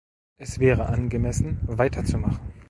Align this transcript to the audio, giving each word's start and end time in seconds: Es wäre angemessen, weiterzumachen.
Es 0.39 0.57
wäre 0.57 0.87
angemessen, 0.87 1.59
weiterzumachen. 1.61 2.39